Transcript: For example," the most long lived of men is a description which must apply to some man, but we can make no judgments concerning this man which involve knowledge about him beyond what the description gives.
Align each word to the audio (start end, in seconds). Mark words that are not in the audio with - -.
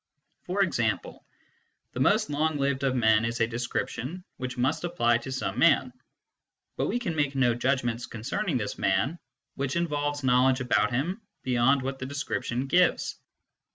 For 0.47 0.63
example," 0.63 1.23
the 1.93 1.99
most 1.99 2.31
long 2.31 2.57
lived 2.57 2.81
of 2.81 2.95
men 2.95 3.23
is 3.23 3.39
a 3.39 3.45
description 3.45 4.23
which 4.37 4.57
must 4.57 4.83
apply 4.83 5.19
to 5.19 5.31
some 5.31 5.59
man, 5.59 5.93
but 6.75 6.87
we 6.87 6.97
can 6.97 7.15
make 7.15 7.35
no 7.35 7.53
judgments 7.53 8.07
concerning 8.07 8.57
this 8.57 8.79
man 8.79 9.19
which 9.53 9.75
involve 9.75 10.23
knowledge 10.23 10.59
about 10.59 10.89
him 10.91 11.21
beyond 11.43 11.83
what 11.83 11.99
the 11.99 12.07
description 12.07 12.65
gives. 12.65 13.19